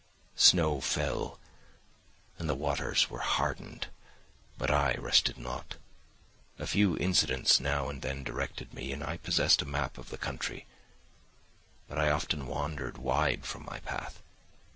Snow 0.35 0.81
fell, 0.81 1.39
and 2.39 2.49
the 2.49 2.55
waters 2.55 3.11
were 3.11 3.19
hardened, 3.19 3.85
but 4.57 4.71
I 4.71 4.95
rested 4.95 5.37
not. 5.37 5.75
A 6.57 6.65
few 6.65 6.97
incidents 6.97 7.59
now 7.59 7.87
and 7.87 8.01
then 8.01 8.23
directed 8.23 8.73
me, 8.73 8.93
and 8.93 9.03
I 9.03 9.17
possessed 9.17 9.61
a 9.61 9.65
map 9.65 9.99
of 9.99 10.09
the 10.09 10.17
country; 10.17 10.65
but 11.87 11.99
I 11.99 12.09
often 12.09 12.47
wandered 12.47 12.97
wide 12.97 13.45
from 13.45 13.63
my 13.65 13.79
path. 13.81 14.23